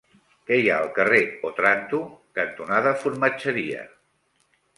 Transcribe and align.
Què 0.45 0.55
hi 0.61 0.69
ha 0.69 0.77
al 0.85 0.87
carrer 0.95 1.19
Òtranto 1.49 1.99
cantonada 2.41 2.95
Formatgeria? 3.05 3.87